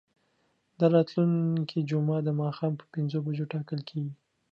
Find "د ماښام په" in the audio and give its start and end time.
2.23-2.85